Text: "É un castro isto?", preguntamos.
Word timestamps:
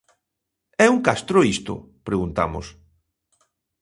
"É 0.85 0.87
un 0.95 0.99
castro 1.07 1.39
isto?", 1.53 1.73
preguntamos. 2.07 2.65